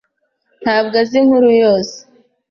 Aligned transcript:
ntabwo 0.63 0.93
azi 1.01 1.15
inkuru 1.21 1.49
yose. 1.63 1.97